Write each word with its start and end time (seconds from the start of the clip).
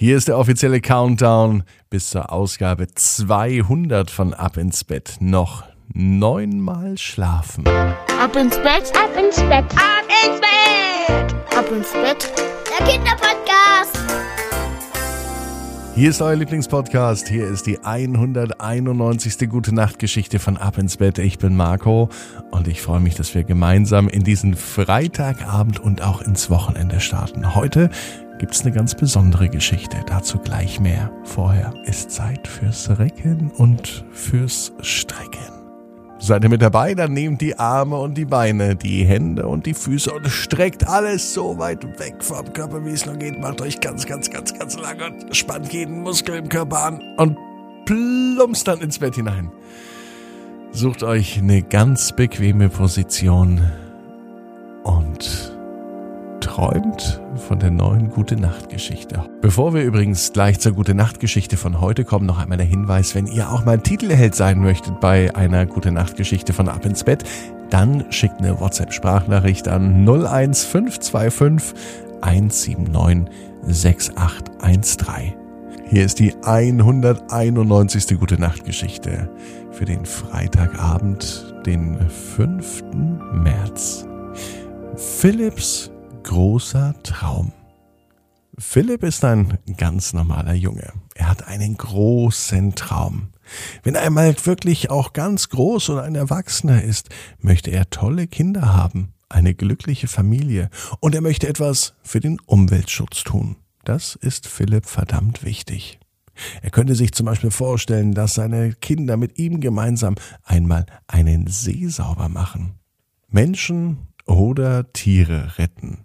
Hier 0.00 0.16
ist 0.16 0.28
der 0.28 0.38
offizielle 0.38 0.80
Countdown 0.80 1.64
bis 1.90 2.10
zur 2.10 2.30
Ausgabe 2.30 2.86
200 2.86 4.12
von 4.12 4.32
Ab 4.32 4.56
ins 4.56 4.84
Bett. 4.84 5.16
Noch 5.18 5.64
neunmal 5.92 6.96
schlafen. 6.96 7.66
Ab 7.66 8.36
ins 8.36 8.56
Bett, 8.58 8.92
ab 8.94 9.10
ins 9.18 9.38
Bett, 9.38 9.64
ab 9.74 10.04
ins 10.24 10.40
Bett, 10.40 11.34
ab 11.52 11.72
ins 11.72 11.90
Bett. 11.90 12.32
Der 12.78 12.86
Kinderpodcast. 12.86 13.98
Hier 15.96 16.10
ist 16.10 16.22
euer 16.22 16.36
Lieblingspodcast. 16.36 17.26
Hier 17.26 17.48
ist 17.48 17.66
die 17.66 17.80
191. 17.80 19.50
Gute 19.50 19.74
Nacht 19.74 19.98
Geschichte 19.98 20.38
von 20.38 20.56
Ab 20.56 20.78
ins 20.78 20.98
Bett. 20.98 21.18
Ich 21.18 21.38
bin 21.38 21.56
Marco 21.56 22.08
und 22.52 22.68
ich 22.68 22.82
freue 22.82 23.00
mich, 23.00 23.16
dass 23.16 23.34
wir 23.34 23.42
gemeinsam 23.42 24.08
in 24.08 24.22
diesen 24.22 24.54
Freitagabend 24.54 25.80
und 25.80 26.02
auch 26.02 26.22
ins 26.22 26.50
Wochenende 26.50 27.00
starten. 27.00 27.56
Heute 27.56 27.90
gibt 28.38 28.54
es 28.54 28.62
eine 28.62 28.72
ganz 28.72 28.94
besondere 28.94 29.48
Geschichte. 29.48 29.98
Dazu 30.06 30.38
gleich 30.38 30.80
mehr. 30.80 31.10
Vorher 31.24 31.74
ist 31.84 32.10
Zeit 32.10 32.46
fürs 32.46 32.98
Recken 32.98 33.50
und 33.50 34.04
fürs 34.12 34.72
Strecken. 34.80 35.58
Seid 36.20 36.42
ihr 36.42 36.48
mit 36.48 36.62
dabei? 36.62 36.94
Dann 36.94 37.12
nehmt 37.12 37.40
die 37.40 37.58
Arme 37.58 37.96
und 37.96 38.14
die 38.14 38.24
Beine, 38.24 38.74
die 38.74 39.04
Hände 39.04 39.46
und 39.46 39.66
die 39.66 39.74
Füße 39.74 40.12
und 40.12 40.28
streckt 40.28 40.88
alles 40.88 41.32
so 41.32 41.58
weit 41.58 41.84
weg 42.00 42.16
vom 42.18 42.52
Körper, 42.52 42.84
wie 42.84 42.90
es 42.90 43.06
nur 43.06 43.16
geht. 43.16 43.38
Macht 43.38 43.60
euch 43.60 43.80
ganz, 43.80 44.04
ganz, 44.04 44.28
ganz, 44.28 44.52
ganz 44.58 44.76
lang 44.78 45.00
und 45.00 45.36
spannt 45.36 45.72
jeden 45.72 46.02
Muskel 46.02 46.36
im 46.36 46.48
Körper 46.48 46.84
an 46.84 47.00
und 47.18 47.36
plumpst 47.86 48.66
dann 48.66 48.80
ins 48.80 48.98
Bett 48.98 49.14
hinein. 49.14 49.52
Sucht 50.72 51.02
euch 51.02 51.38
eine 51.38 51.62
ganz 51.62 52.12
bequeme 52.12 52.68
Position 52.68 53.60
und 54.82 55.57
träumt 56.58 57.20
von 57.36 57.60
der 57.60 57.70
neuen 57.70 58.10
Gute 58.10 58.34
Nacht 58.34 58.68
Geschichte. 58.68 59.22
Bevor 59.40 59.74
wir 59.74 59.84
übrigens 59.84 60.32
gleich 60.32 60.58
zur 60.58 60.72
Gute 60.72 60.92
Nacht 60.92 61.20
Geschichte 61.20 61.56
von 61.56 61.80
heute 61.80 62.04
kommen, 62.04 62.26
noch 62.26 62.40
einmal 62.40 62.58
der 62.58 62.66
Hinweis, 62.66 63.14
wenn 63.14 63.28
ihr 63.28 63.52
auch 63.52 63.64
mal 63.64 63.78
Titelheld 63.78 64.34
sein 64.34 64.58
möchtet 64.58 64.98
bei 64.98 65.32
einer 65.36 65.66
Gute 65.66 65.92
Nacht 65.92 66.16
Geschichte 66.16 66.52
von 66.52 66.68
Ab 66.68 66.84
ins 66.84 67.04
Bett, 67.04 67.22
dann 67.70 68.10
schickt 68.10 68.40
eine 68.40 68.58
WhatsApp 68.58 68.92
Sprachnachricht 68.92 69.68
an 69.68 70.04
01525 70.04 71.78
179 72.22 73.32
6813. 73.62 75.34
Hier 75.88 76.04
ist 76.04 76.18
die 76.18 76.34
191. 76.42 78.18
Gute 78.18 78.40
Nacht 78.40 78.64
Geschichte 78.64 79.30
für 79.70 79.84
den 79.84 80.04
Freitagabend, 80.04 81.54
den 81.64 82.00
5. 82.10 82.82
März. 83.32 84.08
Philips 84.96 85.92
großer 86.28 86.94
Traum. 87.04 87.52
Philipp 88.58 89.02
ist 89.02 89.24
ein 89.24 89.56
ganz 89.78 90.12
normaler 90.12 90.52
Junge. 90.52 90.92
Er 91.14 91.30
hat 91.30 91.48
einen 91.48 91.78
großen 91.78 92.74
Traum. 92.74 93.30
Wenn 93.82 93.94
er 93.94 94.02
einmal 94.02 94.36
wirklich 94.44 94.90
auch 94.90 95.14
ganz 95.14 95.48
groß 95.48 95.88
und 95.88 96.00
ein 96.00 96.14
Erwachsener 96.14 96.84
ist, 96.84 97.08
möchte 97.40 97.70
er 97.70 97.88
tolle 97.88 98.26
Kinder 98.26 98.74
haben, 98.74 99.14
eine 99.30 99.54
glückliche 99.54 100.06
Familie 100.06 100.68
und 101.00 101.14
er 101.14 101.22
möchte 101.22 101.48
etwas 101.48 101.94
für 102.02 102.20
den 102.20 102.38
Umweltschutz 102.44 103.24
tun. 103.24 103.56
Das 103.84 104.14
ist 104.14 104.46
Philipp 104.46 104.84
verdammt 104.84 105.44
wichtig. 105.44 105.98
Er 106.60 106.70
könnte 106.70 106.94
sich 106.94 107.12
zum 107.12 107.24
Beispiel 107.24 107.50
vorstellen, 107.50 108.12
dass 108.12 108.34
seine 108.34 108.74
Kinder 108.74 109.16
mit 109.16 109.38
ihm 109.38 109.60
gemeinsam 109.60 110.14
einmal 110.44 110.84
einen 111.06 111.46
See 111.46 111.88
sauber 111.88 112.28
machen. 112.28 112.74
Menschen 113.30 114.08
oder 114.26 114.92
Tiere 114.92 115.56
retten. 115.56 116.04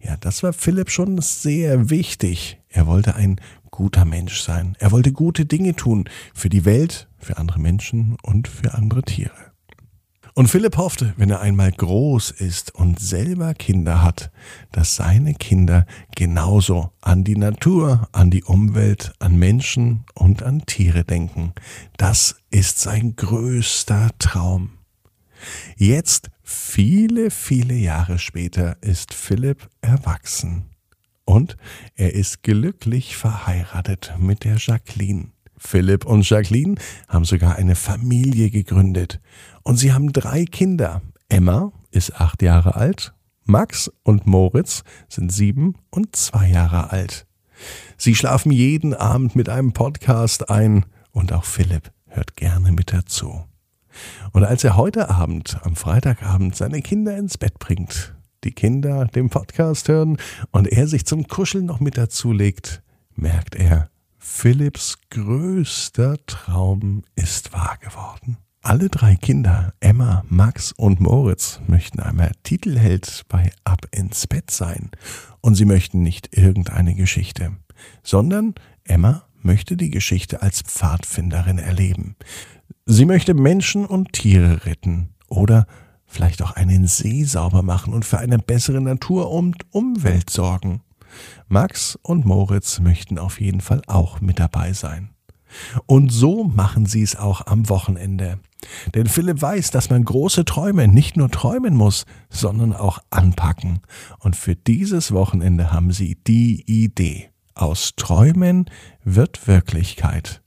Ja, 0.00 0.16
das 0.16 0.42
war 0.42 0.52
Philipp 0.52 0.90
schon 0.90 1.20
sehr 1.20 1.90
wichtig. 1.90 2.58
Er 2.68 2.86
wollte 2.86 3.14
ein 3.14 3.40
guter 3.70 4.04
Mensch 4.04 4.40
sein. 4.40 4.76
Er 4.78 4.92
wollte 4.92 5.12
gute 5.12 5.44
Dinge 5.44 5.74
tun 5.76 6.08
für 6.34 6.48
die 6.48 6.64
Welt, 6.64 7.08
für 7.18 7.36
andere 7.36 7.58
Menschen 7.58 8.16
und 8.22 8.48
für 8.48 8.74
andere 8.74 9.02
Tiere. 9.02 9.52
Und 10.38 10.48
Philipp 10.48 10.76
hoffte, 10.76 11.14
wenn 11.16 11.30
er 11.30 11.40
einmal 11.40 11.72
groß 11.72 12.30
ist 12.30 12.74
und 12.74 13.00
selber 13.00 13.54
Kinder 13.54 14.02
hat, 14.02 14.30
dass 14.70 14.94
seine 14.94 15.32
Kinder 15.32 15.86
genauso 16.14 16.90
an 17.00 17.24
die 17.24 17.36
Natur, 17.36 18.06
an 18.12 18.30
die 18.30 18.44
Umwelt, 18.44 19.14
an 19.18 19.38
Menschen 19.38 20.04
und 20.12 20.42
an 20.42 20.66
Tiere 20.66 21.04
denken. 21.04 21.54
Das 21.96 22.36
ist 22.50 22.80
sein 22.80 23.16
größter 23.16 24.10
Traum. 24.18 24.72
Jetzt, 25.76 26.30
viele, 26.42 27.30
viele 27.30 27.74
Jahre 27.74 28.18
später, 28.18 28.76
ist 28.82 29.14
Philipp 29.14 29.68
erwachsen. 29.80 30.66
Und 31.24 31.56
er 31.94 32.14
ist 32.14 32.42
glücklich 32.42 33.16
verheiratet 33.16 34.14
mit 34.18 34.44
der 34.44 34.56
Jacqueline. 34.58 35.32
Philipp 35.58 36.04
und 36.04 36.28
Jacqueline 36.28 36.76
haben 37.08 37.24
sogar 37.24 37.56
eine 37.56 37.74
Familie 37.74 38.50
gegründet. 38.50 39.20
Und 39.62 39.76
sie 39.76 39.92
haben 39.92 40.12
drei 40.12 40.44
Kinder. 40.44 41.02
Emma 41.28 41.72
ist 41.90 42.20
acht 42.20 42.42
Jahre 42.42 42.76
alt, 42.76 43.14
Max 43.44 43.90
und 44.02 44.26
Moritz 44.26 44.82
sind 45.08 45.32
sieben 45.32 45.76
und 45.90 46.14
zwei 46.14 46.48
Jahre 46.48 46.90
alt. 46.90 47.26
Sie 47.96 48.14
schlafen 48.14 48.52
jeden 48.52 48.94
Abend 48.94 49.34
mit 49.34 49.48
einem 49.48 49.72
Podcast 49.72 50.50
ein 50.50 50.84
und 51.12 51.32
auch 51.32 51.44
Philipp 51.44 51.90
hört 52.06 52.36
gerne 52.36 52.72
mit 52.72 52.92
dazu. 52.92 53.44
Und 54.32 54.44
als 54.44 54.64
er 54.64 54.76
heute 54.76 55.10
Abend, 55.10 55.58
am 55.62 55.76
Freitagabend, 55.76 56.56
seine 56.56 56.82
Kinder 56.82 57.16
ins 57.16 57.38
Bett 57.38 57.58
bringt, 57.58 58.14
die 58.44 58.52
Kinder 58.52 59.06
den 59.06 59.30
Podcast 59.30 59.88
hören 59.88 60.18
und 60.50 60.68
er 60.68 60.86
sich 60.86 61.04
zum 61.06 61.26
Kuscheln 61.26 61.66
noch 61.66 61.80
mit 61.80 61.98
dazulegt, 61.98 62.82
merkt 63.14 63.54
er, 63.54 63.88
Philipps 64.18 64.98
größter 65.10 66.16
Traum 66.26 67.02
ist 67.14 67.52
wahr 67.52 67.78
geworden. 67.80 68.38
Alle 68.60 68.88
drei 68.88 69.14
Kinder, 69.14 69.72
Emma, 69.78 70.24
Max 70.28 70.72
und 70.72 70.98
Moritz, 71.00 71.60
möchten 71.68 72.00
einmal 72.00 72.32
Titelheld 72.42 73.22
bei 73.28 73.52
Ab 73.62 73.86
ins 73.92 74.26
Bett 74.26 74.50
sein. 74.50 74.90
Und 75.40 75.54
sie 75.54 75.64
möchten 75.64 76.02
nicht 76.02 76.36
irgendeine 76.36 76.96
Geschichte, 76.96 77.52
sondern 78.02 78.54
Emma 78.82 79.22
möchte 79.46 79.76
die 79.76 79.90
Geschichte 79.90 80.42
als 80.42 80.60
Pfadfinderin 80.62 81.58
erleben. 81.58 82.16
Sie 82.84 83.06
möchte 83.06 83.32
Menschen 83.32 83.86
und 83.86 84.12
Tiere 84.12 84.66
retten 84.66 85.14
oder 85.28 85.66
vielleicht 86.04 86.42
auch 86.42 86.52
einen 86.52 86.86
See 86.86 87.24
sauber 87.24 87.62
machen 87.62 87.94
und 87.94 88.04
für 88.04 88.18
eine 88.18 88.38
bessere 88.38 88.80
Natur 88.80 89.30
und 89.30 89.56
Umwelt 89.72 90.30
sorgen. 90.30 90.82
Max 91.48 91.98
und 92.02 92.26
Moritz 92.26 92.80
möchten 92.80 93.18
auf 93.18 93.40
jeden 93.40 93.60
Fall 93.60 93.82
auch 93.86 94.20
mit 94.20 94.38
dabei 94.38 94.72
sein. 94.72 95.10
Und 95.86 96.12
so 96.12 96.44
machen 96.44 96.86
sie 96.86 97.02
es 97.02 97.16
auch 97.16 97.46
am 97.46 97.68
Wochenende. 97.68 98.38
Denn 98.94 99.06
Philipp 99.06 99.40
weiß, 99.40 99.70
dass 99.70 99.90
man 99.90 100.04
große 100.04 100.44
Träume 100.44 100.88
nicht 100.88 101.16
nur 101.16 101.30
träumen 101.30 101.74
muss, 101.74 102.04
sondern 102.28 102.72
auch 102.72 102.98
anpacken. 103.10 103.80
Und 104.18 104.36
für 104.36 104.56
dieses 104.56 105.12
Wochenende 105.12 105.72
haben 105.72 105.92
sie 105.92 106.16
die 106.26 106.64
Idee. 106.66 107.30
Aus 107.56 107.92
Träumen 107.96 108.66
wird 109.02 109.48
Wirklichkeit. 109.48 110.42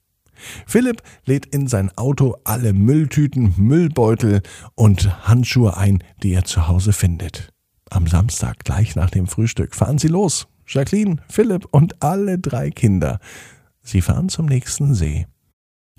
Philipp 0.67 1.01
lädt 1.25 1.47
in 1.47 1.67
sein 1.67 1.91
Auto 1.97 2.35
alle 2.43 2.71
Mülltüten, 2.71 3.55
Müllbeutel 3.57 4.41
und 4.75 5.27
Handschuhe 5.27 5.75
ein, 5.75 6.03
die 6.21 6.33
er 6.33 6.45
zu 6.45 6.67
Hause 6.67 6.93
findet. 6.93 7.51
Am 7.89 8.05
Samstag, 8.05 8.59
gleich 8.59 8.95
nach 8.95 9.09
dem 9.09 9.25
Frühstück, 9.25 9.75
fahren 9.75 9.97
sie 9.97 10.07
los. 10.07 10.47
Jacqueline, 10.67 11.17
Philipp 11.27 11.67
und 11.71 12.03
alle 12.03 12.37
drei 12.37 12.69
Kinder. 12.69 13.19
Sie 13.81 14.01
fahren 14.01 14.29
zum 14.29 14.45
nächsten 14.45 14.93
See. 14.93 15.25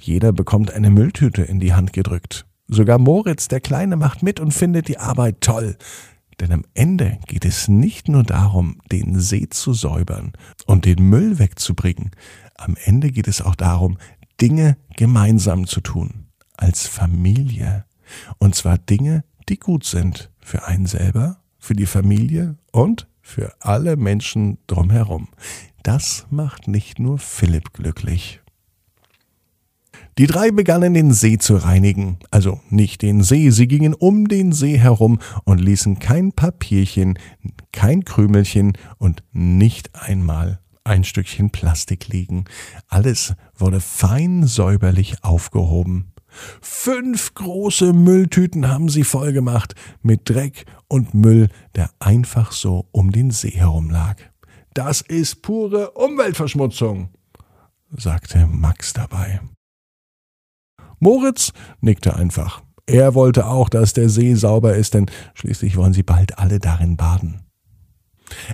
Jeder 0.00 0.32
bekommt 0.32 0.70
eine 0.70 0.90
Mülltüte 0.90 1.42
in 1.42 1.58
die 1.58 1.74
Hand 1.74 1.92
gedrückt. 1.92 2.46
Sogar 2.68 2.98
Moritz, 2.98 3.48
der 3.48 3.60
Kleine, 3.60 3.96
macht 3.96 4.22
mit 4.22 4.38
und 4.38 4.54
findet 4.54 4.86
die 4.86 4.98
Arbeit 4.98 5.40
toll. 5.40 5.76
Denn 6.40 6.52
am 6.52 6.64
Ende 6.74 7.18
geht 7.26 7.44
es 7.44 7.68
nicht 7.68 8.08
nur 8.08 8.22
darum, 8.22 8.80
den 8.90 9.20
See 9.20 9.48
zu 9.50 9.74
säubern 9.74 10.32
und 10.66 10.86
den 10.86 11.08
Müll 11.08 11.38
wegzubringen. 11.38 12.10
Am 12.56 12.76
Ende 12.82 13.10
geht 13.12 13.28
es 13.28 13.42
auch 13.42 13.54
darum, 13.54 13.98
Dinge 14.40 14.78
gemeinsam 14.96 15.66
zu 15.66 15.80
tun, 15.80 16.26
als 16.56 16.86
Familie. 16.86 17.84
Und 18.38 18.54
zwar 18.54 18.78
Dinge, 18.78 19.24
die 19.48 19.58
gut 19.58 19.84
sind 19.84 20.30
für 20.40 20.64
einen 20.64 20.86
selber, 20.86 21.40
für 21.58 21.74
die 21.74 21.86
Familie 21.86 22.56
und 22.72 23.06
für 23.20 23.54
alle 23.60 23.96
Menschen 23.96 24.58
drumherum. 24.66 25.28
Das 25.82 26.26
macht 26.30 26.68
nicht 26.68 26.98
nur 26.98 27.18
Philipp 27.18 27.74
glücklich. 27.74 28.40
Die 30.18 30.26
drei 30.26 30.50
begannen 30.50 30.94
den 30.94 31.12
See 31.12 31.38
zu 31.38 31.56
reinigen, 31.56 32.18
also 32.30 32.60
nicht 32.68 33.02
den 33.02 33.22
See, 33.22 33.50
sie 33.50 33.68
gingen 33.68 33.94
um 33.94 34.28
den 34.28 34.52
See 34.52 34.78
herum 34.78 35.18
und 35.44 35.58
ließen 35.58 35.98
kein 35.98 36.32
Papierchen, 36.32 37.18
kein 37.72 38.04
Krümelchen 38.04 38.74
und 38.98 39.22
nicht 39.32 39.94
einmal 39.94 40.60
ein 40.84 41.04
Stückchen 41.04 41.50
Plastik 41.50 42.08
liegen. 42.08 42.44
Alles 42.88 43.34
wurde 43.56 43.80
fein 43.80 44.46
säuberlich 44.46 45.22
aufgehoben. 45.22 46.12
Fünf 46.60 47.34
große 47.34 47.92
Mülltüten 47.92 48.68
haben 48.68 48.88
sie 48.88 49.04
vollgemacht 49.04 49.74
mit 50.02 50.28
Dreck 50.28 50.64
und 50.88 51.14
Müll, 51.14 51.48
der 51.74 51.90
einfach 51.98 52.52
so 52.52 52.86
um 52.92 53.10
den 53.10 53.30
See 53.30 53.50
herum 53.50 53.90
lag. 53.90 54.16
Das 54.74 55.00
ist 55.00 55.42
pure 55.42 55.90
Umweltverschmutzung, 55.92 57.10
sagte 57.90 58.46
Max 58.46 58.92
dabei. 58.92 59.40
Moritz 61.00 61.52
nickte 61.80 62.14
einfach. 62.14 62.62
Er 62.86 63.14
wollte 63.14 63.46
auch, 63.46 63.68
dass 63.68 63.92
der 63.92 64.08
See 64.08 64.34
sauber 64.34 64.74
ist, 64.76 64.94
denn 64.94 65.06
schließlich 65.34 65.76
wollen 65.76 65.92
sie 65.92 66.02
bald 66.02 66.38
alle 66.38 66.58
darin 66.58 66.96
baden. 66.96 67.40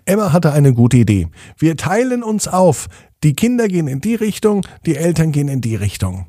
Emma 0.04 0.32
hatte 0.32 0.52
eine 0.52 0.72
gute 0.72 0.96
Idee. 0.96 1.28
Wir 1.58 1.76
teilen 1.76 2.22
uns 2.22 2.48
auf. 2.48 2.86
Die 3.22 3.34
Kinder 3.34 3.68
gehen 3.68 3.88
in 3.88 4.00
die 4.00 4.14
Richtung, 4.14 4.66
die 4.86 4.96
Eltern 4.96 5.32
gehen 5.32 5.48
in 5.48 5.60
die 5.60 5.76
Richtung. 5.76 6.26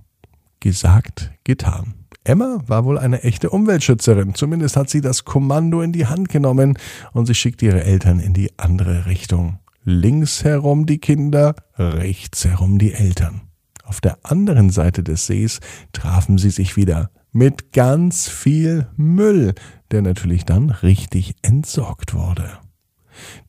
Gesagt, 0.59 1.31
getan. 1.43 1.93
Emma 2.23 2.59
war 2.67 2.83
wohl 2.83 2.97
eine 2.97 3.23
echte 3.23 3.49
Umweltschützerin. 3.49 4.33
Zumindest 4.35 4.75
hat 4.75 4.89
sie 4.89 5.01
das 5.01 5.23
Kommando 5.23 5.81
in 5.81 5.93
die 5.93 6.07
Hand 6.07 6.29
genommen 6.29 6.77
und 7.13 7.25
sie 7.25 7.35
schickt 7.35 7.61
ihre 7.61 7.83
Eltern 7.83 8.19
in 8.19 8.33
die 8.33 8.57
andere 8.57 9.05
Richtung. 9.05 9.59
Links 9.83 10.43
herum 10.43 10.85
die 10.85 10.97
Kinder, 10.97 11.55
rechts 11.77 12.43
herum 12.43 12.79
die 12.79 12.93
Eltern. 12.93 13.46
Auf 13.87 14.01
der 14.01 14.17
anderen 14.23 14.69
Seite 14.69 15.01
des 15.01 15.27
Sees 15.27 15.61
trafen 15.93 16.37
sie 16.37 16.49
sich 16.49 16.75
wieder 16.75 17.09
mit 17.31 17.71
ganz 17.71 18.27
viel 18.27 18.87
Müll, 18.97 19.55
der 19.91 20.01
natürlich 20.01 20.43
dann 20.43 20.71
richtig 20.71 21.35
entsorgt 21.41 22.13
wurde. 22.13 22.59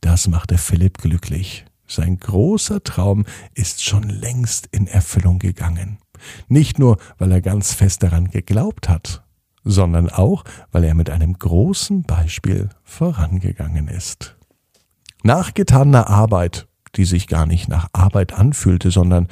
Das 0.00 0.29
machte 0.29 0.56
Philipp 0.56 0.99
glücklich. 0.99 1.64
Sein 1.88 2.19
großer 2.19 2.85
Traum 2.85 3.25
ist 3.55 3.82
schon 3.82 4.05
längst 4.05 4.69
in 4.69 4.87
Erfüllung 4.87 5.40
gegangen. 5.40 5.99
Nicht 6.46 6.79
nur, 6.79 6.99
weil 7.19 7.32
er 7.32 7.40
ganz 7.40 7.75
fest 7.75 8.05
daran 8.05 8.31
geglaubt 8.31 8.88
hat, 8.88 9.25
sondern 9.64 10.08
auch, 10.08 10.44
weil 10.70 10.85
er 10.85 10.94
mit 10.94 11.11
einem 11.11 11.37
großen 11.37 12.05
Beispiel 12.05 12.69
vorangegangen 12.85 13.88
ist. 13.88 14.37
Nach 15.25 15.52
getaner 15.52 16.08
Arbeit, 16.08 16.69
die 16.94 17.05
sich 17.05 17.26
gar 17.26 17.46
nicht 17.46 17.69
nach 17.69 17.88
Arbeit 17.93 18.32
anfühlte, 18.32 18.90
sondern 18.90 19.26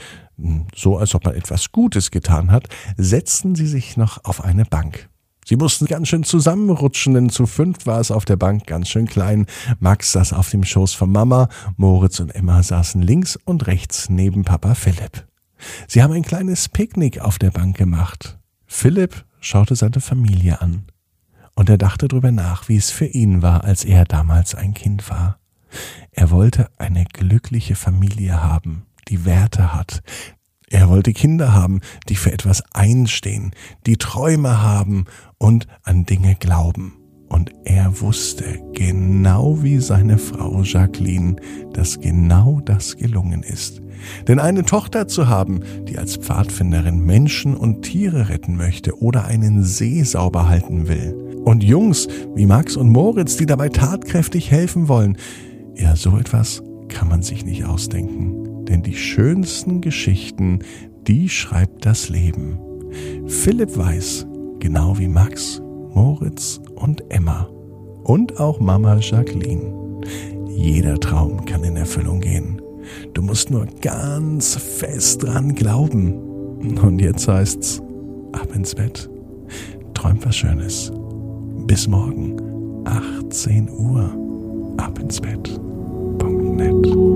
so, 0.74 0.98
als 0.98 1.14
ob 1.14 1.24
man 1.24 1.34
etwas 1.34 1.72
Gutes 1.72 2.10
getan 2.10 2.50
hat, 2.50 2.68
setzten 2.96 3.54
sie 3.54 3.66
sich 3.66 3.96
noch 3.96 4.24
auf 4.24 4.44
eine 4.44 4.64
Bank. 4.64 5.08
Sie 5.48 5.56
mussten 5.56 5.86
ganz 5.86 6.08
schön 6.08 6.24
zusammenrutschen, 6.24 7.14
denn 7.14 7.30
zu 7.30 7.46
fünf 7.46 7.86
war 7.86 8.00
es 8.00 8.10
auf 8.10 8.24
der 8.24 8.36
Bank 8.36 8.66
ganz 8.66 8.88
schön 8.88 9.06
klein. 9.06 9.46
Max 9.78 10.12
saß 10.12 10.32
auf 10.32 10.50
dem 10.50 10.64
Schoß 10.64 10.94
von 10.94 11.12
Mama, 11.12 11.48
Moritz 11.76 12.18
und 12.18 12.34
Emma 12.34 12.62
saßen 12.64 13.00
links 13.00 13.36
und 13.44 13.68
rechts 13.68 14.08
neben 14.08 14.42
Papa 14.42 14.74
Philipp. 14.74 15.24
Sie 15.86 16.02
haben 16.02 16.12
ein 16.12 16.24
kleines 16.24 16.68
Picknick 16.68 17.20
auf 17.20 17.38
der 17.38 17.52
Bank 17.52 17.76
gemacht. 17.76 18.38
Philipp 18.66 19.24
schaute 19.40 19.76
seine 19.76 20.00
Familie 20.00 20.60
an. 20.60 20.86
Und 21.54 21.70
er 21.70 21.78
dachte 21.78 22.08
darüber 22.08 22.32
nach, 22.32 22.68
wie 22.68 22.76
es 22.76 22.90
für 22.90 23.06
ihn 23.06 23.40
war, 23.40 23.62
als 23.62 23.84
er 23.84 24.04
damals 24.04 24.54
ein 24.56 24.74
Kind 24.74 25.08
war. 25.08 25.38
Er 26.10 26.30
wollte 26.30 26.70
eine 26.76 27.04
glückliche 27.04 27.76
Familie 27.76 28.42
haben, 28.42 28.86
die 29.08 29.24
Werte 29.24 29.74
hat, 29.74 30.02
er 30.68 30.88
wollte 30.88 31.12
Kinder 31.12 31.54
haben, 31.54 31.80
die 32.08 32.16
für 32.16 32.32
etwas 32.32 32.62
einstehen, 32.74 33.52
die 33.86 33.98
Träume 33.98 34.62
haben 34.62 35.04
und 35.38 35.68
an 35.84 36.06
Dinge 36.06 36.34
glauben. 36.34 36.94
Und 37.28 37.52
er 37.64 38.00
wusste, 38.00 38.60
genau 38.72 39.62
wie 39.62 39.78
seine 39.78 40.18
Frau 40.18 40.62
Jacqueline, 40.62 41.36
dass 41.72 42.00
genau 42.00 42.60
das 42.64 42.96
gelungen 42.96 43.42
ist. 43.42 43.80
Denn 44.28 44.38
eine 44.38 44.64
Tochter 44.64 45.08
zu 45.08 45.28
haben, 45.28 45.60
die 45.88 45.98
als 45.98 46.16
Pfadfinderin 46.16 47.00
Menschen 47.00 47.56
und 47.56 47.82
Tiere 47.82 48.28
retten 48.28 48.56
möchte 48.56 49.00
oder 49.00 49.24
einen 49.24 49.64
See 49.64 50.02
sauber 50.02 50.48
halten 50.48 50.88
will. 50.88 51.14
Und 51.44 51.64
Jungs 51.64 52.08
wie 52.34 52.46
Max 52.46 52.76
und 52.76 52.90
Moritz, 52.90 53.36
die 53.36 53.46
dabei 53.46 53.68
tatkräftig 53.68 54.50
helfen 54.50 54.88
wollen. 54.88 55.16
Ja, 55.76 55.96
so 55.96 56.16
etwas 56.18 56.62
kann 56.88 57.08
man 57.08 57.22
sich 57.22 57.44
nicht 57.44 57.64
ausdenken 57.64 58.45
denn 58.68 58.82
die 58.82 58.96
schönsten 58.96 59.80
Geschichten, 59.80 60.60
die 61.06 61.28
schreibt 61.28 61.86
das 61.86 62.08
Leben. 62.08 62.58
Philipp 63.26 63.76
weiß, 63.76 64.26
genau 64.58 64.98
wie 64.98 65.08
Max, 65.08 65.60
Moritz 65.94 66.60
und 66.74 67.04
Emma 67.10 67.48
und 68.04 68.38
auch 68.38 68.60
Mama 68.60 68.98
Jacqueline. 69.00 70.02
Jeder 70.48 70.98
Traum 70.98 71.44
kann 71.44 71.64
in 71.64 71.76
Erfüllung 71.76 72.20
gehen. 72.20 72.60
Du 73.14 73.22
musst 73.22 73.50
nur 73.50 73.66
ganz 73.82 74.56
fest 74.56 75.22
dran 75.22 75.54
glauben. 75.54 76.14
Und 76.82 77.00
jetzt 77.00 77.28
heißt's, 77.28 77.82
ab 78.32 78.54
ins 78.54 78.74
Bett. 78.74 79.08
Träum 79.94 80.18
was 80.24 80.36
Schönes. 80.36 80.92
Bis 81.66 81.88
morgen, 81.88 82.36
18 82.84 83.68
Uhr. 83.70 84.10
Ab 84.76 84.98
ins 84.98 85.20
Bett. 85.20 85.60
Punkt 86.18 86.56
net. 86.56 87.15